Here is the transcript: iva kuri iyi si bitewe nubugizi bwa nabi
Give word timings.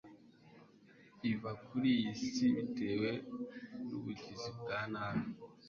iva 1.31 1.51
kuri 1.65 1.89
iyi 1.99 2.11
si 2.33 2.45
bitewe 2.55 3.11
nubugizi 3.85 4.47
bwa 4.59 4.79
nabi 4.91 5.23